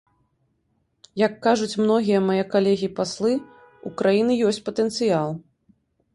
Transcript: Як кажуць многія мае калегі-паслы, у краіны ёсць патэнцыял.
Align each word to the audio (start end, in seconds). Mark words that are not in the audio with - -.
Як 1.25 1.33
кажуць 1.45 1.77
многія 1.83 2.21
мае 2.29 2.39
калегі-паслы, 2.55 3.31
у 3.91 3.93
краіны 4.01 4.41
ёсць 4.51 4.63
патэнцыял. 4.73 5.29